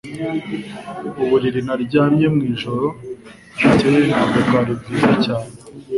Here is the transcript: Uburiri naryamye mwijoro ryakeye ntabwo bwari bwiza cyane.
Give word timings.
Uburiri 1.23 1.59
naryamye 1.67 2.25
mwijoro 2.35 2.87
ryakeye 3.55 3.99
ntabwo 4.09 4.37
bwari 4.47 4.71
bwiza 4.79 5.11
cyane. 5.25 5.49